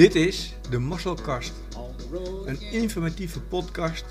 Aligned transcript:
Dit 0.00 0.14
is 0.14 0.54
de 0.70 0.78
Mazzelkast, 0.78 1.52
een 2.44 2.60
informatieve 2.60 3.40
podcast 3.40 4.04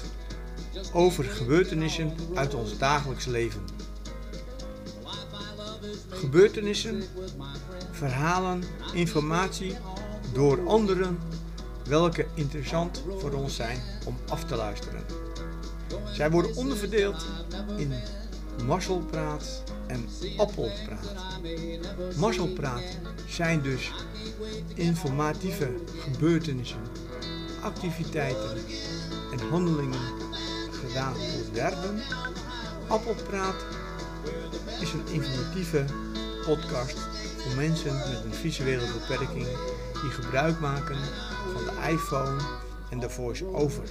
over 0.94 1.24
gebeurtenissen 1.24 2.14
uit 2.34 2.54
ons 2.54 2.78
dagelijks 2.78 3.26
leven. 3.26 3.62
Gebeurtenissen, 6.10 7.04
verhalen, 7.92 8.64
informatie 8.94 9.78
door 10.34 10.68
anderen 10.68 11.20
welke 11.88 12.26
interessant 12.34 13.04
voor 13.18 13.34
ons 13.34 13.56
zijn 13.56 13.82
om 14.06 14.18
af 14.28 14.44
te 14.44 14.56
luisteren. 14.56 15.04
Zij 16.14 16.32
worden 16.32 16.56
onderverdeeld 16.56 17.26
in 17.78 17.94
Marcelpraat 18.66 19.64
en 19.88 20.06
Appelpraat. 20.38 21.16
Marcelpraat 22.18 22.98
zijn 23.28 23.62
dus 23.62 23.92
informatieve 24.76 25.70
gebeurtenissen, 25.98 26.82
activiteiten 27.62 28.58
en 29.32 29.50
handelingen 29.50 30.02
gedaan 30.72 31.14
door 31.14 31.54
derden. 31.54 32.02
Appelpraat 32.88 33.66
is 34.82 34.94
een 34.94 35.08
informatieve 35.12 35.86
podcast 36.46 36.98
voor 37.38 37.56
mensen 37.56 37.96
met 37.96 38.24
een 38.26 38.34
visuele 38.34 38.86
beperking 38.94 39.48
die 40.02 40.10
gebruik 40.10 40.60
maken 40.60 40.98
van 41.54 41.64
de 41.64 41.92
iPhone 41.92 42.42
en 42.90 43.00
de 43.00 43.10
voice-over. 43.10 43.84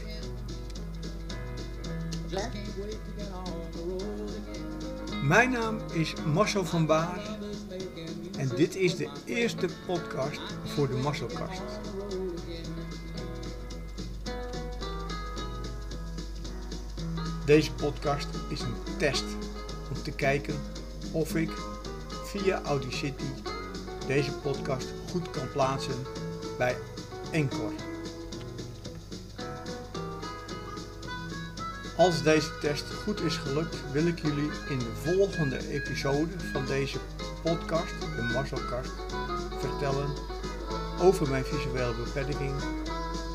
Mijn 5.22 5.50
naam 5.50 5.78
is 5.92 6.12
Marcel 6.32 6.64
van 6.64 6.86
Baar 6.86 7.20
en 8.38 8.48
dit 8.56 8.76
is 8.76 8.96
de 8.96 9.08
eerste 9.24 9.68
podcast 9.86 10.40
voor 10.64 10.88
de 10.88 10.94
Marcelkast. 10.94 11.62
Deze 17.44 17.72
podcast 17.72 18.28
is 18.48 18.60
een 18.60 18.96
test 18.98 19.24
om 19.90 20.02
te 20.02 20.10
kijken 20.10 20.54
of 21.12 21.34
ik 21.34 21.50
via 22.24 22.62
Audacity 22.62 23.24
deze 24.08 24.32
podcast 24.32 24.86
goed 25.10 25.30
kan 25.30 25.50
plaatsen 25.52 25.94
bij 26.58 26.76
Encore. 27.30 27.74
Als 31.96 32.22
deze 32.22 32.58
test 32.60 32.84
goed 33.04 33.20
is 33.20 33.36
gelukt, 33.36 33.76
wil 33.92 34.06
ik 34.06 34.18
jullie 34.22 34.50
in 34.68 34.78
de 34.78 34.92
volgende 34.94 35.68
episode 35.68 36.32
van 36.52 36.66
deze 36.66 36.98
podcast, 36.98 37.17
de 37.42 38.30
Marcelkast, 38.32 38.92
vertellen 39.58 40.10
over 41.00 41.28
mijn 41.28 41.44
visuele 41.44 41.94
beperking, 42.04 42.52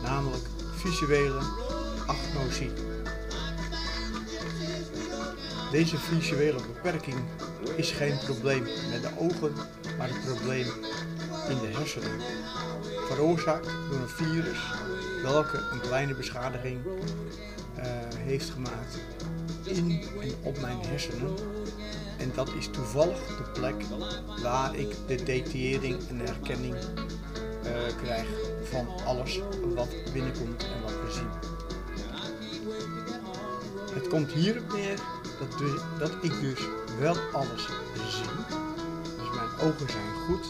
namelijk 0.04 0.44
visuele 0.76 1.42
agnosie. 2.06 2.72
Deze 5.72 5.98
visuele 5.98 6.60
beperking 6.74 7.18
is 7.76 7.92
geen 7.92 8.18
probleem 8.26 8.64
met 8.64 9.02
de 9.02 9.10
ogen, 9.18 9.54
maar 9.98 10.10
een 10.10 10.36
probleem 10.36 10.68
in 11.50 11.60
de 11.60 11.78
hersenen. 11.78 12.22
Veroorzaakt 13.08 13.66
door 13.90 14.00
een 14.00 14.10
virus 14.10 14.58
welke 15.24 15.58
een 15.72 15.82
kleine 15.82 16.14
beschadiging 16.14 16.80
uh, 16.86 17.84
heeft 18.18 18.50
gemaakt 18.50 19.00
in 19.64 20.04
en 20.22 20.34
op 20.42 20.60
mijn 20.62 20.78
hersenen. 20.82 21.36
En 22.18 22.32
dat 22.36 22.54
is 22.54 22.68
toevallig 22.68 23.28
de 23.28 23.60
plek 23.60 23.76
waar 24.42 24.76
ik 24.76 24.90
de 24.90 25.16
detectering 25.16 26.08
en 26.10 26.20
herkenning 26.20 26.76
uh, 26.76 27.72
krijg 28.04 28.28
van 28.64 28.88
alles 29.06 29.40
wat 29.76 29.90
binnenkomt 30.14 30.64
en 30.64 30.82
wat 30.82 30.92
we 30.92 31.12
zien. 31.12 31.52
Het 33.94 34.08
komt 34.08 34.32
hierop 34.32 34.74
neer 34.74 35.00
dat, 35.40 35.80
dat 36.00 36.24
ik 36.24 36.40
dus 36.42 36.60
wel 37.00 37.16
alles 37.34 37.66
zie. 38.10 38.26
Dus 39.04 39.36
mijn 39.36 39.72
ogen 39.72 39.90
zijn 39.90 40.14
goed. 40.28 40.46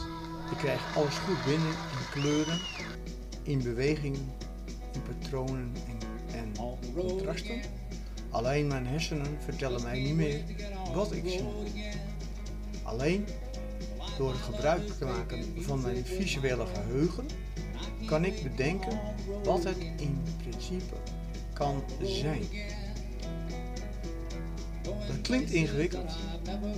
Ik 0.52 0.58
krijg 0.58 0.96
alles 0.96 1.16
goed 1.16 1.46
binnen 1.46 1.70
in 1.70 2.22
kleuren, 2.22 2.60
in 3.44 3.64
bewegingen, 3.64 4.34
in 4.94 5.02
patronen 5.02 5.74
en, 5.88 5.98
en 6.38 6.54
contrasten. 6.96 7.62
Alleen 8.30 8.68
mijn 8.68 8.88
hersenen 8.88 9.38
vertellen 9.44 9.84
mij 9.84 10.00
niet 10.00 10.16
meer 10.16 10.44
wat 10.94 11.12
ik 11.12 11.24
zie. 11.26 11.44
Alleen 12.84 13.26
door 14.18 14.34
gebruik 14.34 14.88
te 14.88 15.06
maken 15.06 15.64
van 15.64 15.82
mijn 15.82 16.06
visuele 16.06 16.66
geheugen 16.66 17.26
kan 18.06 18.26
ik 18.26 18.44
bedenken 18.44 19.00
wat 19.44 19.64
het 19.64 19.78
in 19.98 20.22
principe 20.38 20.96
kan 21.54 21.84
zijn. 22.02 22.44
Dat 24.84 25.22
klinkt 25.22 25.52
ingewikkeld, 25.52 26.12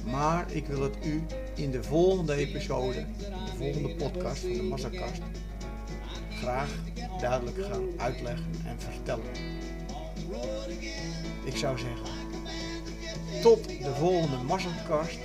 maar 0.06 0.52
ik 0.52 0.68
wil 0.68 0.81
het 0.81 0.96
u 1.06 1.24
in 1.56 1.72
de 1.72 1.84
volgende 1.84 2.34
episode, 2.34 3.06
de 3.18 3.58
volgende 3.58 3.96
podcast 3.96 4.40
van 4.42 4.54
de 4.54 4.64
Massakast, 4.64 5.22
graag 6.30 6.70
duidelijk 7.20 7.66
gaan 7.66 7.88
uitleggen 7.98 8.52
en 8.66 8.80
vertellen. 8.80 9.25
Ik 11.44 11.58
zou 11.58 11.78
zeggen, 11.78 12.25
tot 13.41 13.63
de 13.68 13.94
volgende 13.97 14.38
Massakast 14.38 15.19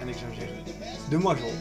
en 0.00 0.08
ik 0.08 0.16
zou 0.16 0.34
zeggen, 0.34 0.64
de 1.10 1.18
mazzel. 1.18 1.52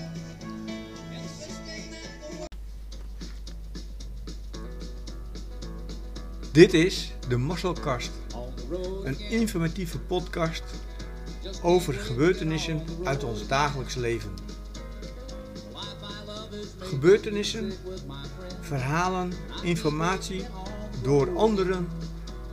Dit 6.51 6.73
is 6.73 7.13
de 7.27 7.37
Mazzelkast, 7.37 8.11
een 9.03 9.19
informatieve 9.19 9.99
podcast 9.99 10.63
over 11.61 11.93
gebeurtenissen 11.93 12.83
uit 13.03 13.23
ons 13.23 13.47
dagelijks 13.47 13.95
leven. 13.95 14.31
Gebeurtenissen, 16.79 17.73
verhalen, 18.61 19.33
informatie 19.63 20.45
door 21.01 21.37
anderen 21.37 21.87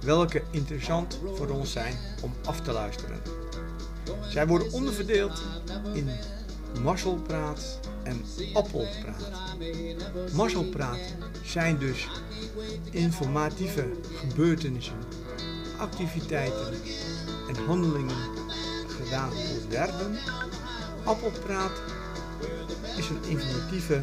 welke 0.03 0.43
interessant 0.51 1.19
voor 1.35 1.49
ons 1.49 1.73
zijn 1.73 1.97
om 2.23 2.33
af 2.45 2.61
te 2.61 2.73
luisteren. 2.73 3.21
Zij 4.29 4.47
worden 4.47 4.73
onderverdeeld 4.73 5.43
in 5.93 6.11
Marcelpraat 6.83 7.81
en 8.03 8.25
Appelpraat. 8.53 9.31
Marcelpraat 10.33 11.15
zijn 11.45 11.79
dus 11.79 12.09
informatieve 12.91 13.87
gebeurtenissen, 14.15 14.99
activiteiten 15.79 16.75
en 17.49 17.65
handelingen 17.67 18.17
gedaan 18.89 19.31
door 19.31 19.69
derden. 19.71 20.19
Appelpraat 21.05 21.83
is 22.97 23.09
een 23.09 23.23
informatieve 23.29 24.01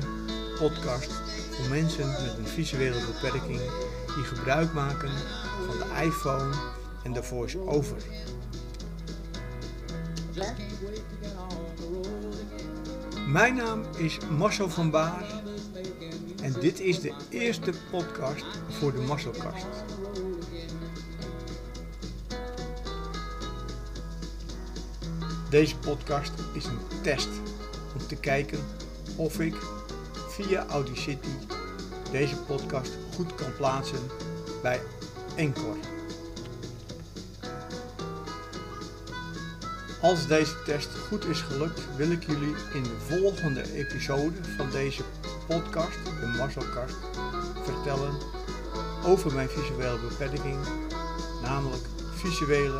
podcast 0.58 1.12
voor 1.60 1.70
mensen 1.70 2.08
met 2.08 2.38
een 2.38 2.48
visuele 2.48 3.06
beperking 3.06 3.60
die 4.16 4.24
gebruik 4.24 4.74
maken 4.74 5.12
van 5.66 5.78
de 5.78 6.04
iPhone 6.04 6.54
en 7.04 7.14
de 7.14 7.24
voice-over. 7.24 7.98
Mijn 13.28 13.56
naam 13.56 13.84
is 13.98 14.18
Marcel 14.38 14.70
van 14.70 14.90
Baar 14.90 15.24
en 16.42 16.54
dit 16.54 16.80
is 16.80 17.00
de 17.00 17.14
eerste 17.30 17.72
podcast 17.92 18.46
voor 18.70 18.92
de 18.92 19.00
Marcelkast. 19.00 19.66
Deze 25.50 25.78
podcast 25.78 26.32
is 26.54 26.66
een 26.66 27.02
test 27.02 27.30
om 28.00 28.08
te 28.08 28.16
kijken 28.16 28.60
of 29.16 29.40
ik 29.40 29.56
via 30.42 30.66
Audacity 30.66 31.28
deze 32.12 32.36
podcast 32.36 32.92
goed 33.16 33.36
kan 33.36 33.56
plaatsen 33.58 34.00
bij 34.62 34.82
Encore. 35.36 35.80
Als 40.02 40.28
deze 40.28 40.64
test 40.66 40.90
goed 41.08 41.26
is 41.26 41.42
gelukt, 41.42 41.96
wil 41.96 42.12
ik 42.12 42.24
jullie 42.24 42.56
in 42.74 42.84
de 42.84 42.98
volgende 43.08 43.74
episode 43.74 44.36
van 44.58 44.70
deze 44.72 45.04
podcast, 45.48 46.06
de 46.20 46.34
Marcelkast, 46.38 46.96
vertellen 47.64 48.18
over 49.06 49.34
mijn 49.34 49.50
visuele 49.50 50.00
beperking, 50.00 50.58
namelijk 51.42 51.84
visuele 52.16 52.80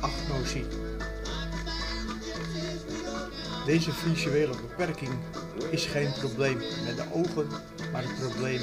agnosie. 0.00 0.66
Deze 3.66 3.92
visuele 3.92 4.54
beperking 4.68 5.12
is 5.70 5.84
geen 5.84 6.12
probleem 6.20 6.56
met 6.84 6.96
de 6.96 7.04
ogen, 7.12 7.46
maar 7.92 8.04
een 8.04 8.28
probleem 8.28 8.60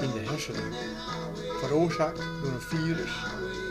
in 0.00 0.10
de 0.10 0.30
hersenen. 0.30 0.72
Veroorzaakt 1.58 2.18
door 2.18 2.52
een 2.52 2.60
virus 2.60 3.10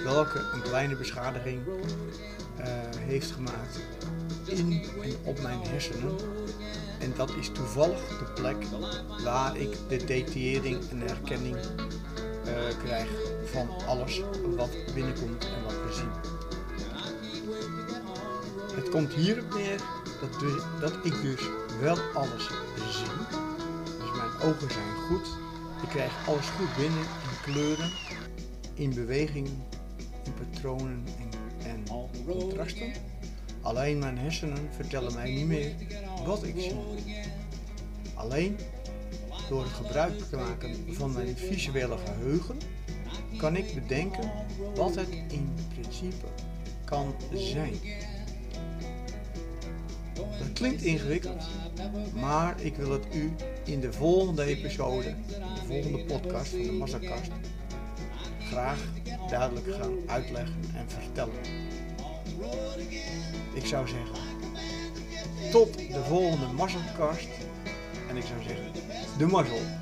welke 0.04 0.40
een 0.54 0.62
kleine 0.62 0.96
beschadiging 0.96 1.62
uh, 2.60 2.66
heeft 2.98 3.32
gemaakt 3.32 3.80
in 4.46 4.84
en 5.02 5.16
op 5.24 5.42
mijn 5.42 5.60
hersenen. 5.62 6.16
En 7.00 7.14
dat 7.16 7.32
is 7.40 7.50
toevallig 7.50 8.00
de 8.08 8.42
plek 8.42 8.66
waar 9.24 9.58
ik 9.58 9.78
de 9.88 10.06
detering 10.06 10.90
en 10.90 11.00
herkenning 11.00 11.56
uh, 11.56 12.54
krijg 12.84 13.10
van 13.46 13.70
alles 13.88 14.22
wat 14.56 14.70
binnenkomt 14.94 15.46
en 15.46 15.64
wat 15.64 15.74
we 15.74 15.94
zien. 15.94 16.40
Het 18.76 18.90
komt 18.90 19.14
hierop 19.14 19.54
neer 19.54 19.80
dat, 20.22 20.42
dat 20.80 20.94
ik 21.04 21.22
dus 21.22 21.42
wel 21.82 21.98
alles 22.14 22.48
zie. 22.76 23.06
Dus 23.98 24.12
mijn 24.18 24.52
ogen 24.52 24.72
zijn 24.72 24.96
goed. 25.08 25.28
Ik 25.84 25.90
krijg 25.90 26.28
alles 26.28 26.46
goed 26.46 26.76
binnen 26.78 27.00
in 27.00 27.54
kleuren, 27.54 27.92
in 28.74 28.94
beweging, 28.94 29.48
in 30.24 30.34
patronen 30.34 31.04
en, 31.20 31.30
en 31.70 31.84
contrasten. 32.26 32.92
Alleen 33.62 34.00
mijn 34.00 34.18
hersenen 34.18 34.70
vertellen 34.76 35.14
mij 35.14 35.32
niet 35.32 35.48
meer 35.48 35.74
wat 36.26 36.44
ik 36.44 36.56
zie. 36.58 36.76
Alleen 38.14 38.58
door 39.50 39.66
gebruik 39.66 40.20
te 40.30 40.36
maken 40.36 40.76
van 40.90 41.14
mijn 41.14 41.38
visuele 41.38 41.98
geheugen 41.98 42.58
kan 43.38 43.56
ik 43.56 43.74
bedenken 43.74 44.32
wat 44.76 44.96
het 44.96 45.10
in 45.28 45.54
principe 45.74 46.26
kan 46.86 47.16
zijn. 47.34 47.74
Klinkt 50.62 50.82
ingewikkeld, 50.82 51.44
maar 52.14 52.62
ik 52.62 52.76
wil 52.76 52.92
het 52.92 53.06
u 53.14 53.32
in 53.64 53.80
de 53.80 53.94
volgende 53.94 54.44
episode, 54.44 55.16
de 55.28 55.62
volgende 55.68 56.04
podcast 56.06 56.50
van 56.50 56.62
de 56.62 56.72
Massakast, 56.72 57.32
graag 58.50 58.80
duidelijk 59.30 59.74
gaan 59.74 59.94
uitleggen 60.08 60.60
en 60.76 60.86
vertellen. 60.88 61.34
Ik 63.54 63.66
zou 63.66 63.88
zeggen, 63.88 64.16
tot 65.52 65.74
de 65.74 66.04
volgende 66.08 66.48
Massakast 66.48 67.28
en 68.10 68.18
ik 68.18 68.24
zou 68.24 68.42
zeggen, 68.48 68.72
de 69.18 69.26
mazzel. 69.26 69.81